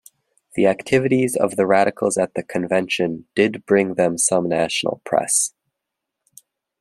[0.55, 5.53] The activities of the radicals at the convention did bring them some national press.